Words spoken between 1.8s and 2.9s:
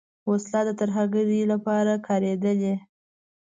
هم کارېدلې